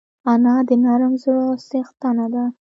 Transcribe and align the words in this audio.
انا 0.31 0.55
د 0.67 0.69
نرم 0.83 1.13
زړه 1.23 1.45
څښتنه 1.67 2.25
ده 2.33 2.43